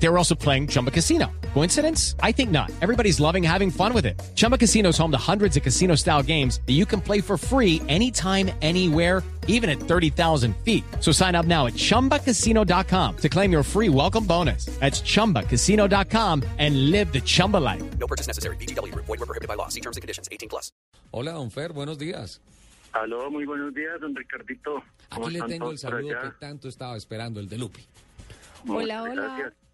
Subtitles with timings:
[0.00, 1.26] They were also playing Chumba Casino.
[1.54, 2.14] Coincidence?
[2.22, 2.70] I think not.
[2.80, 4.20] Everybody's loving having fun with it.
[4.34, 7.36] Chumba Casino is home to hundreds of casino style games that you can play for
[7.36, 10.84] free anytime, anywhere, even at 30,000 feet.
[11.00, 14.66] So sign up now at chumbacasino.com to claim your free welcome bonus.
[14.78, 17.82] That's chumbacasino.com and live the Chumba life.
[17.98, 18.56] No purchase necessary.
[18.56, 18.94] BGW.
[18.94, 19.68] Void were prohibited by law.
[19.68, 20.28] See terms and conditions.
[20.30, 20.70] 18 plus.
[21.12, 22.40] Hola, don Fer, buenos días.
[22.92, 24.82] Aló, muy buenos días, don Ricardito.
[25.10, 27.84] Aquí le tengo el saludo que tanto estaba esperando, el de Lupi.
[28.66, 29.14] Hola, hola.
[29.14, 29.67] gracias.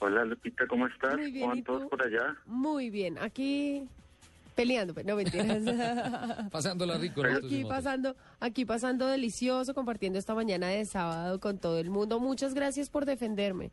[0.00, 1.16] Hola, Lupita, ¿cómo estás?
[1.16, 2.36] Muy bien, ¿Cómo van ¿y todos por allá?
[2.46, 3.88] Muy bien, aquí
[4.54, 5.62] peleando, pues, no mentiras.
[6.50, 7.22] Pasándola rico.
[7.22, 12.20] nosotros aquí pasando, aquí pasando delicioso, compartiendo esta mañana de sábado con todo el mundo.
[12.20, 13.70] Muchas gracias por defenderme.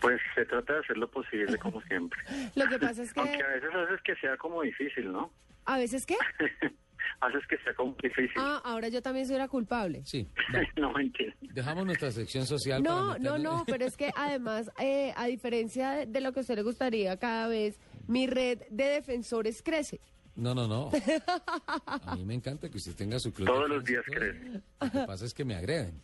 [0.00, 2.20] Pues se trata de hacer lo posible, como siempre.
[2.54, 5.30] Lo que pasa es que Aunque a veces haces que sea como difícil, ¿no?
[5.66, 6.16] a veces qué?
[7.20, 8.32] haces que sea como difícil.
[8.36, 10.02] Ah, ahora yo también soy la culpable.
[10.04, 10.28] Sí,
[10.76, 11.34] no, mentira.
[11.40, 15.90] Dejamos nuestra sección social No, para no, no, pero es que además, eh, a diferencia
[15.92, 20.00] de, de lo que a usted le gustaría, cada vez mi red de defensores crece.
[20.36, 20.90] No, no, no.
[22.06, 23.46] A mí me encanta que usted tenga su club.
[23.48, 24.62] Todos los días crece.
[24.80, 26.00] Lo que pasa es que me agreden.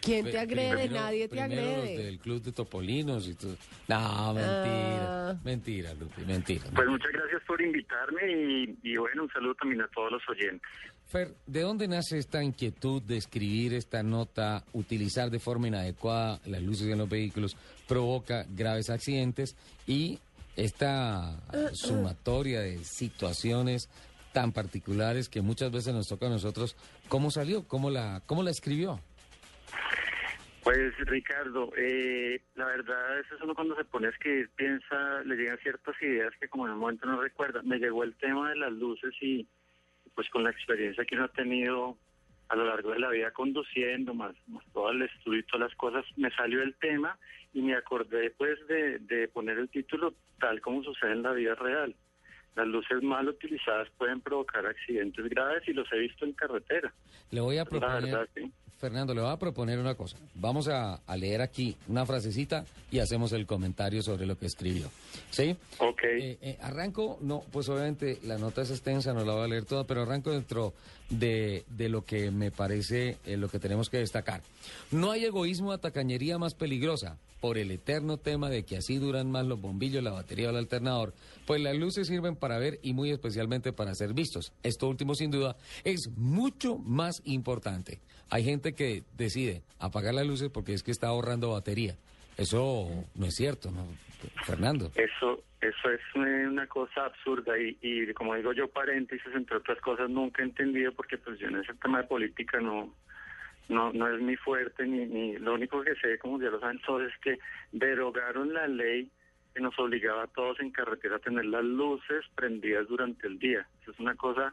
[0.00, 0.72] ¿Quién te agrede?
[0.84, 2.02] primero- Nadie te primero los agrede.
[2.04, 3.56] del club de Topolinos y todo.
[3.88, 5.30] No, mentira.
[5.30, 5.36] Ah.
[5.44, 6.64] Mentira, Lupi, mentira.
[6.74, 10.62] Pues muchas gracias por invitarme y, y bueno, un saludo también a todos los oyentes.
[11.06, 16.62] Fer, ¿de dónde nace esta inquietud de escribir esta nota, utilizar de forma inadecuada las
[16.62, 20.18] luces en los vehículos, provoca graves accidentes y
[20.56, 21.38] esta
[21.74, 23.88] sumatoria de situaciones
[24.32, 26.76] tan particulares que muchas veces nos toca a nosotros?
[27.08, 27.66] ¿Cómo salió?
[27.68, 29.00] ¿Cómo la, cómo la escribió?
[30.62, 35.58] Pues Ricardo, eh, la verdad es uno cuando se pone a escribir piensa, le llegan
[35.58, 37.62] ciertas ideas que como en el momento no recuerda.
[37.62, 39.46] Me llegó el tema de las luces y
[40.16, 41.96] pues con la experiencia que uno ha tenido
[42.48, 45.76] a lo largo de la vida conduciendo, más, más todo el estudio y todas las
[45.76, 47.16] cosas, me salió el tema
[47.52, 51.54] y me acordé pues de, de poner el título tal como sucede en la vida
[51.54, 51.94] real.
[52.56, 56.92] Las luces mal utilizadas pueden provocar accidentes graves y los he visto en carretera.
[57.30, 58.50] Le voy a La proponer, verdad, sí.
[58.78, 60.16] Fernando, le voy a proponer una cosa.
[60.34, 64.90] Vamos a, a leer aquí una frasecita y hacemos el comentario sobre lo que escribió.
[65.30, 65.56] ¿Sí?
[65.78, 66.02] Ok.
[66.04, 69.64] Eh, eh, arranco, no, pues obviamente la nota es extensa, no la voy a leer
[69.64, 70.74] toda, pero arranco dentro
[71.10, 74.42] de, de lo que me parece eh, lo que tenemos que destacar.
[74.90, 79.30] No hay egoísmo a tacañería más peligrosa por el eterno tema de que así duran
[79.30, 81.14] más los bombillos, la batería o el alternador,
[81.46, 84.52] pues las luces sirven para ver y muy especialmente para ser vistos.
[84.62, 88.00] Esto último sin duda es mucho más importante.
[88.30, 91.96] Hay gente que decide apagar las luces porque es que está ahorrando batería.
[92.36, 93.86] Eso no es cierto, ¿no?
[94.44, 94.90] Fernando.
[94.94, 100.10] Eso, eso es una cosa absurda y, y como digo yo, paréntesis, entre otras cosas,
[100.10, 102.92] nunca he entendido porque pues yo en ese tema de política no
[103.68, 106.80] no no es mi fuerte, ni, ni lo único que sé, como ya lo saben
[106.80, 107.38] todos, es que
[107.72, 109.10] derogaron la ley
[109.54, 113.66] que nos obligaba a todos en carretera a tener las luces prendidas durante el día.
[113.82, 114.52] Eso es una cosa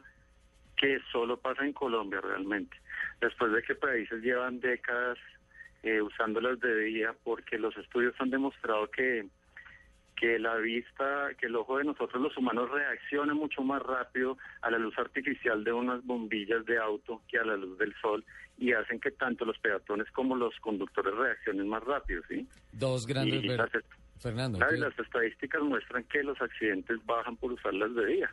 [0.76, 2.76] que solo pasa en Colombia realmente.
[3.20, 5.18] Después de que países llevan décadas
[5.84, 9.26] eh, usándolas de día, porque los estudios han demostrado que
[10.16, 14.70] que la vista, que el ojo de nosotros los humanos reacciona mucho más rápido a
[14.70, 18.24] la luz artificial de unas bombillas de auto que a la luz del sol
[18.56, 22.46] y hacen que tanto los peatones como los conductores reaccionen más rápido, ¿sí?
[22.72, 23.70] Dos grandes Y las,
[24.20, 24.58] Fernando.
[24.60, 28.30] las estadísticas muestran que los accidentes bajan por usarlas de día.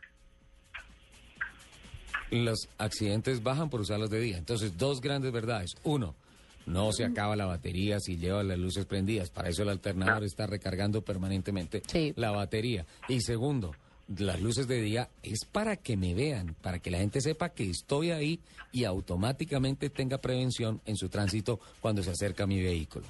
[2.29, 4.37] Los accidentes bajan por usarlos de día.
[4.37, 5.75] Entonces, dos grandes verdades.
[5.83, 6.15] Uno,
[6.65, 9.29] no se acaba la batería si lleva las luces prendidas.
[9.29, 12.13] Para eso el alternador está recargando permanentemente Sí.
[12.15, 12.85] la batería.
[13.07, 13.73] Y segundo,
[14.17, 17.69] las luces de día es para que me vean, para que la gente sepa que
[17.69, 18.39] estoy ahí
[18.71, 23.05] y automáticamente tenga prevención en su tránsito cuando se acerca a mi vehículo.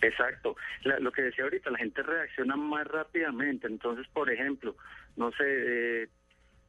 [0.00, 0.56] Exacto.
[0.84, 3.66] La- lo que decía ahorita, la gente reacciona más rápidamente.
[3.68, 4.76] Entonces, por ejemplo,
[5.16, 6.08] no sé, eh,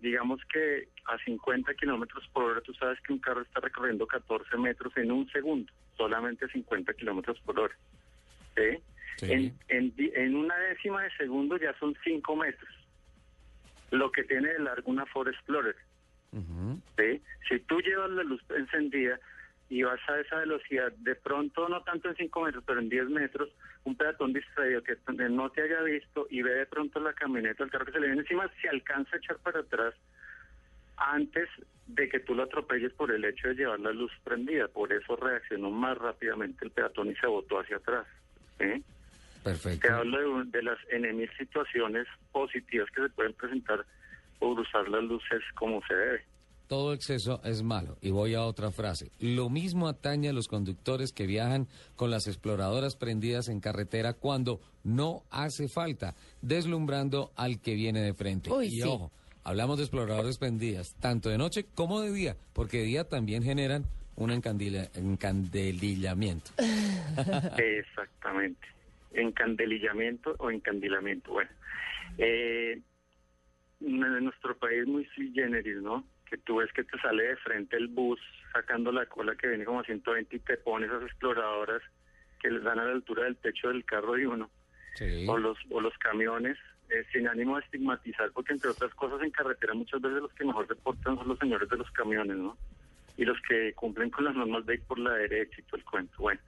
[0.01, 4.55] digamos que a 50 kilómetros por hora, tú sabes que un carro está recorriendo 14
[4.57, 7.75] metros en un segundo, solamente 50 kilómetros por hora.
[8.55, 8.79] ¿sí?
[9.17, 9.31] Sí.
[9.69, 12.69] En, en, una décima de segundo ya son 5 metros,
[13.91, 15.75] lo que tiene de largo una Ford Explorer.
[16.31, 17.21] ¿sí?
[17.47, 19.19] Si tú llevas la luz encendida
[19.69, 23.09] y vas a esa velocidad, de pronto, no tanto en 5 metros, pero en 10
[23.09, 23.49] metros,
[23.83, 24.97] un peatón distraído que
[25.29, 28.07] no te haya visto y ve de pronto la camioneta, el carro que se le
[28.07, 29.93] viene encima, se alcanza a echar para atrás
[30.97, 31.49] antes
[31.87, 34.67] de que tú lo atropelles por el hecho de llevar la luz prendida.
[34.69, 38.05] Por eso reaccionó más rápidamente el peatón y se botó hacia atrás.
[39.43, 39.87] Perfecto.
[39.87, 43.85] Te hablo de, un- de las enemil situaciones positivas que se pueden presentar
[44.39, 46.21] por usar las luces como se debe.
[46.67, 47.97] Todo exceso es malo.
[48.01, 49.11] Y voy a otra frase.
[49.19, 51.67] Lo mismo atañe a los conductores que viajan
[51.97, 58.13] con las exploradoras prendidas en carretera cuando no hace falta, deslumbrando al que viene de
[58.13, 58.49] frente.
[58.49, 58.83] Uy, y sí.
[58.83, 59.11] ojo,
[59.43, 63.85] hablamos de exploradoras prendidas, tanto de noche como de día, porque de día también generan
[64.15, 66.51] un encandila- encandelillamiento.
[67.57, 68.67] Exactamente.
[69.13, 71.31] Encandelillamiento o encandilamiento.
[71.31, 71.49] Bueno,
[72.17, 72.79] eh,
[73.81, 76.03] en nuestro país muy sui generis, ¿no?
[76.29, 78.19] Que tú ves que te sale de frente el bus
[78.51, 81.81] sacando la cola que viene como a 120 y te pones esas exploradoras
[82.39, 84.49] que les dan a la altura del techo del carro de uno.
[84.95, 85.25] Sí.
[85.27, 86.55] o los o los camiones
[86.89, 90.45] eh, sin ánimo de estigmatizar porque entre otras cosas en carretera muchas veces los que
[90.45, 92.57] mejor se portan son los señores de los camiones no
[93.17, 95.85] y los que cumplen con las normas de ir por la derecha y todo el
[95.85, 96.41] cuento bueno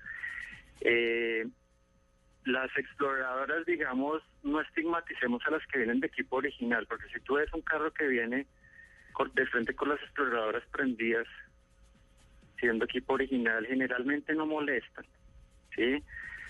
[0.81, 1.47] eh,
[2.45, 7.35] las exploradoras digamos no estigmaticemos a las que vienen de equipo original porque si tú
[7.35, 8.45] ves un carro que viene
[9.33, 11.27] de frente con las exploradoras prendidas
[12.59, 15.05] siendo equipo original generalmente no molestan
[15.75, 16.03] ¿sí?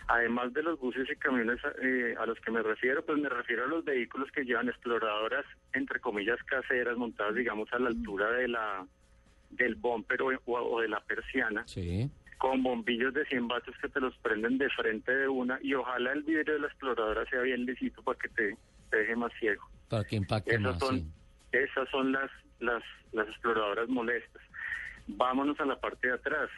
[0.07, 3.63] Además de los buses y camiones eh, a los que me refiero, pues me refiero
[3.63, 8.48] a los vehículos que llevan exploradoras, entre comillas, caseras, montadas, digamos, a la altura de
[8.48, 8.86] la
[9.50, 12.10] del bumper o, de la persiana, Sí.
[12.38, 16.12] con bombillos de 100 vatios que te los prenden de frente de una y ojalá
[16.12, 18.58] el vidrio de la exploradora sea bien lisito para que te,
[18.92, 19.63] te deje más ciego.
[19.90, 20.80] Para que impacte Esas más.
[20.80, 21.08] son, sí.
[21.54, 22.30] esas son las,
[22.60, 24.42] las, las exploradoras molestas.
[25.08, 26.50] Vámonos a la parte de atrás.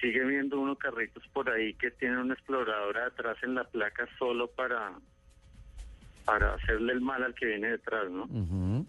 [0.00, 4.48] Sigue viendo uno carritos por ahí que tienen una exploradora atrás en la placa solo
[4.48, 4.92] para,
[6.24, 8.24] para hacerle el mal al que viene detrás, ¿no?
[8.24, 8.86] Ujú.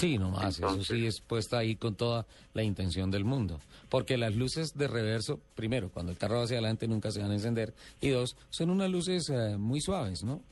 [0.00, 3.60] Sí, no más, eso sí es puesta ahí con toda la intención del mundo.
[3.90, 7.30] Porque las luces de reverso, primero, cuando el carro va hacia adelante nunca se van
[7.30, 7.74] a encender.
[8.00, 10.42] Y dos, son unas luces eh, muy suaves, ¿no?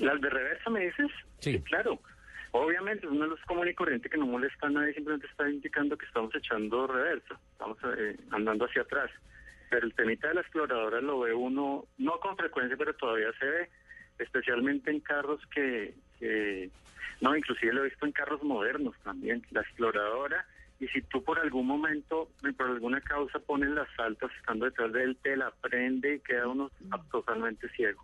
[0.00, 1.06] Las de reversa, ¿me dices?
[1.38, 1.60] Sí.
[1.60, 2.00] claro.
[2.52, 5.96] Obviamente, es una luz común y corriente que no molesta a nadie, simplemente está indicando
[5.98, 9.10] que estamos echando reversa, estamos eh, andando hacia atrás.
[9.70, 13.44] Pero el temita de la exploradora lo ve uno, no con frecuencia, pero todavía se
[13.44, 13.70] ve,
[14.18, 16.70] especialmente en carros que, que-
[17.20, 20.46] no, inclusive lo he visto en carros modernos también, la exploradora,
[20.80, 25.02] y si tú por algún momento, por alguna causa pones las altas estando detrás de
[25.02, 26.70] él, te la prende y queda uno
[27.10, 28.02] totalmente ciego.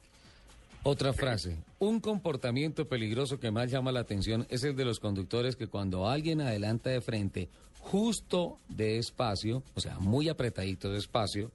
[0.87, 1.57] Otra frase.
[1.79, 6.07] Un comportamiento peligroso que más llama la atención es el de los conductores que cuando
[6.07, 7.49] alguien adelanta de frente,
[7.81, 11.51] justo de espacio, o sea, muy apretadito de espacio,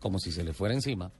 [0.00, 1.12] como si se le fuera encima,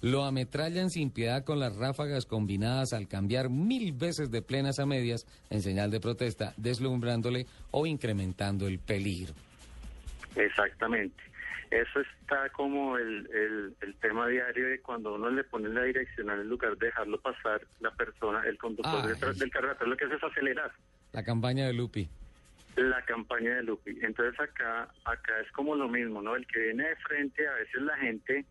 [0.00, 4.86] lo ametrallan sin piedad con las ráfagas combinadas al cambiar mil veces de plenas a
[4.86, 9.34] medias en señal de protesta, deslumbrándole o incrementando el peligro.
[10.36, 11.20] Exactamente.
[11.70, 16.40] Eso está como el, el, el tema diario de cuando uno le pone la direccional
[16.40, 19.08] en lugar de dejarlo pasar, la persona, el conductor Ay.
[19.10, 20.72] detrás del carro atrás lo que hace es acelerar
[21.12, 22.08] La campaña de Lupi.
[22.76, 23.98] la campaña de Lupi.
[24.02, 26.34] Entonces acá acá es como lo mismo, ¿no?
[26.36, 28.44] El que viene de frente, a veces la gente,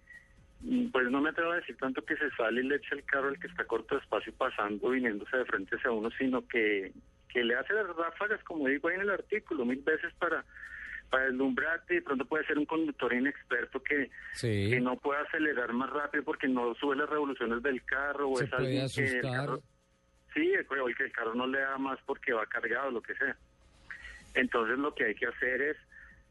[0.62, 3.04] mm, pues no me atrevo a decir tanto que se sale y le echa el
[3.06, 6.92] carro al que está corto de espacio pasando, viniéndose de frente hacia uno, sino que,
[7.28, 10.44] que le hace las ráfagas, como digo ahí en el artículo, mil veces para
[11.10, 14.70] para deslumbrarte y de pronto puede ser un conductor inexperto que, Sí.
[14.70, 18.44] que no puede acelerar más rápido porque no sube las revoluciones del carro o Se
[18.46, 19.32] es puede alguien que el asustar.
[19.46, 19.60] carro,
[20.34, 23.16] sí o el que el carro no le da más porque va cargado lo que
[23.16, 23.36] sea
[24.36, 25.78] entonces lo que hay que hacer es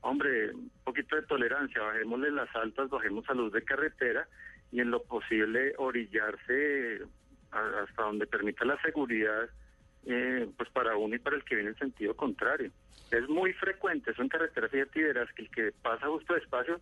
[0.02, 4.28] hombre un poquito de tolerancia bajémosle las altas bajemos a luz de carretera
[4.70, 7.00] y en lo posible orillarse
[7.50, 9.48] hasta donde permita la seguridad
[10.08, 12.70] eh, pues para uno y para el que viene en sentido contrario.
[13.10, 16.80] Es muy frecuente, eso en carretera, fíjate, y verás que el que pasa justo despacio,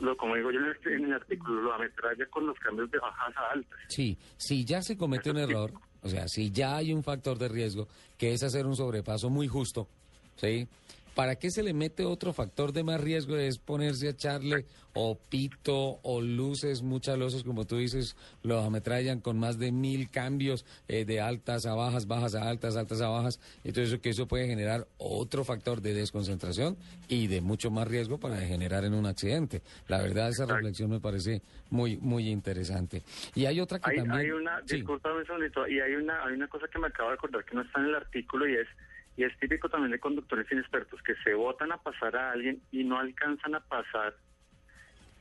[0.00, 3.36] lo, como digo yo el, en el artículo, lo ametralla con los cambios de bajas
[3.36, 3.78] a altas.
[3.88, 5.72] Sí, si ya se comete un error,
[6.02, 9.46] o sea, si ya hay un factor de riesgo, que es hacer un sobrepaso muy
[9.48, 9.88] justo,
[10.36, 10.66] ¿sí?
[11.14, 13.36] ¿Para qué se le mete otro factor de más riesgo?
[13.36, 14.64] Es ponerse a echarle
[14.94, 20.10] o pito o luces, muchas luces, como tú dices, los ametrallan con más de mil
[20.10, 23.40] cambios eh, de altas a bajas, bajas a altas, altas a bajas.
[23.64, 26.76] Entonces, que eso puede generar otro factor de desconcentración
[27.08, 29.62] y de mucho más riesgo para generar en un accidente.
[29.88, 33.02] La verdad, esa reflexión me parece muy, muy interesante.
[33.34, 34.18] Y hay otra que Hay, también...
[34.18, 34.76] hay una, Sí.
[34.76, 37.54] discúlpame un segundito, y hay una, hay una cosa que me acabo de acordar que
[37.54, 38.68] no está en el artículo y es,
[39.16, 42.84] y es típico también de conductores inexpertos que se botan a pasar a alguien y
[42.84, 44.14] no alcanzan a pasar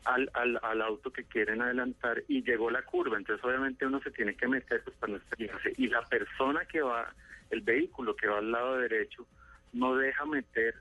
[0.06, 4.12] al, al, al auto que quieren adelantar y llegó la curva, entonces obviamente uno se
[4.12, 7.14] tiene que meter pues para no estrellarse y la persona que va,
[7.50, 9.28] el vehículo que va al lado derecho
[9.74, 10.76] no deja meter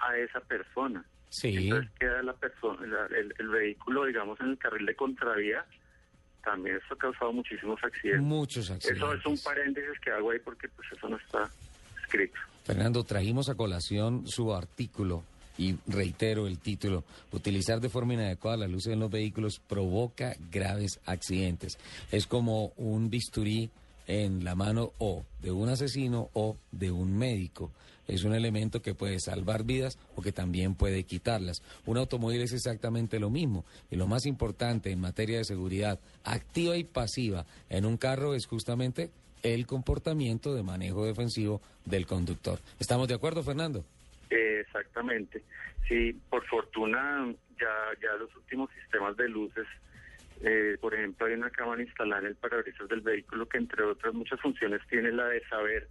[0.00, 1.04] a esa persona.
[1.28, 1.56] Sí.
[1.56, 5.64] Entonces queda la persona, el, el vehículo, digamos, en el carril de contravía,
[6.44, 8.22] también eso ha causado muchísimos accidentes.
[8.22, 9.02] Muchos accidentes.
[9.02, 11.48] Eso es un paréntesis que hago ahí porque pues eso no está
[12.02, 12.38] escrito.
[12.64, 15.22] Fernando, trajimos a colación su artículo
[15.58, 20.98] y reitero el título, utilizar de forma inadecuada las luces en los vehículos provoca graves
[21.04, 21.78] accidentes.
[22.10, 23.70] Es como un bisturí
[24.06, 27.70] en la mano o de un asesino o de un médico.
[28.08, 31.62] Es un elemento que puede salvar vidas o que también puede quitarlas.
[31.86, 33.64] Un automóvil es exactamente lo mismo.
[33.90, 38.46] Y lo más importante en materia de seguridad activa y pasiva en un carro es
[38.46, 39.10] justamente
[39.44, 42.58] el comportamiento de manejo defensivo del conductor.
[42.80, 43.84] ¿Estamos de acuerdo, Fernando?
[44.30, 45.42] Eh, exactamente.
[45.86, 49.66] Sí, por fortuna ya, ya los últimos sistemas de luces,
[50.40, 54.14] eh, por ejemplo, hay una cámara instalada en el parabrisas del vehículo que entre otras
[54.14, 55.88] muchas funciones tiene la de saber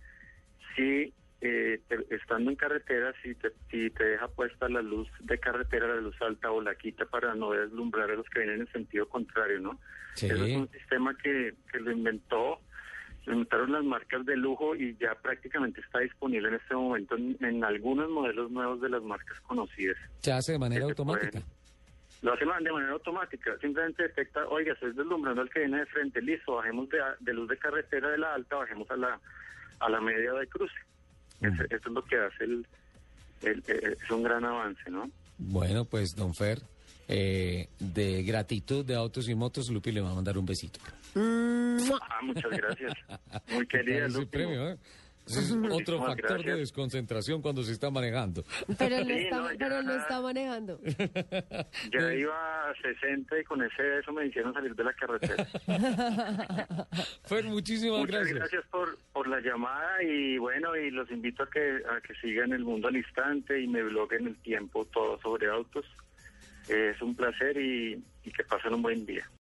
[0.75, 5.37] si eh, te- estando en carretera, si te, si te deja puesta la luz de
[5.37, 8.71] carretera, la luz alta o la quita para no deslumbrar a los que vienen en
[8.71, 9.79] sentido contrario, ¿no?
[10.15, 10.25] Sí.
[10.27, 12.59] Eso es un sistema que, que lo inventó,
[13.25, 17.37] lo inventaron las marcas de lujo y ya prácticamente está disponible en este momento en,
[17.41, 19.97] en algunos modelos nuevos de las marcas conocidas.
[20.19, 21.31] Se hace de manera se automática.
[21.31, 21.45] pueden-
[22.21, 26.21] Lo hacen de manera automática, simplemente detecta, oiga, estoy deslumbrando al que viene de frente,
[26.21, 29.19] listo, bajemos de, de luz de carretera de la alta, bajemos a la,
[29.79, 30.75] a la media de cruce.
[31.41, 32.65] Ese- eso es lo que hace el,
[33.41, 35.09] el- el- es un gran avance, ¿no?
[35.37, 36.59] Bueno, pues, don Fer,
[37.15, 40.79] eh, de gratitud de autos y motos, Lupi le va a mandar un besito.
[41.15, 42.93] Ah, muchas gracias.
[43.53, 44.25] Muy querida, Lupi.
[44.25, 44.77] premio, ¿eh?
[45.25, 48.43] Es otro factor de desconcentración cuando se está manejando.
[48.77, 49.57] Pero no, Sí, está, no, ya.
[49.57, 50.79] pero no está manejando.
[51.93, 55.45] Ya iba a 60 y con ese eso me hicieron salir de la carretera.
[57.23, 58.35] Fer, muchísimas Muchas gracias.
[58.39, 62.51] gracias por, por la llamada y bueno, y los invito a que, a que sigan
[62.51, 65.85] el mundo al instante y me bloguen el tiempo todo sobre autos.
[66.67, 68.01] Es un placer y
[68.31, 69.27] que pasen un buen día.